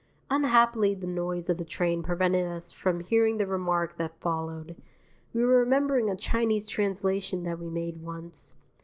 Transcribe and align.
Unhappily 0.31 0.95
the 0.95 1.05
noise 1.05 1.47
of 1.47 1.57
the 1.57 1.63
train 1.63 2.01
prevented 2.01 2.47
us 2.47 2.73
from 2.73 3.01
hearing 3.01 3.37
the 3.37 3.45
remark 3.45 3.97
that 3.97 4.19
followed. 4.19 4.75
We 5.31 5.43
were 5.45 5.59
remembering 5.59 6.09
a 6.09 6.15
Chinese 6.15 6.65
translation 6.65 7.43
that 7.43 7.59
we 7.59 7.69
made 7.69 8.01
once. 8.01 8.55